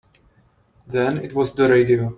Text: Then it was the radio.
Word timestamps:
Then 0.87 1.19
it 1.19 1.35
was 1.35 1.53
the 1.53 1.69
radio. 1.69 2.09